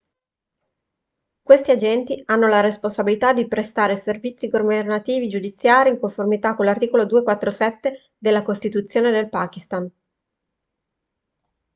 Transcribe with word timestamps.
questi 1.43 1.69
agenti 1.69 2.23
hanno 2.25 2.47
la 2.47 2.59
responsabilità 2.59 3.33
di 3.33 3.47
prestare 3.47 3.95
servizi 3.95 4.47
governativi 4.47 5.27
e 5.27 5.29
giudiziari 5.29 5.89
in 5.91 5.99
conformità 5.99 6.55
con 6.55 6.65
l'articolo 6.65 7.05
247 7.05 8.13
della 8.17 8.41
costituzione 8.41 9.11
del 9.11 9.29
pakistan 9.29 9.87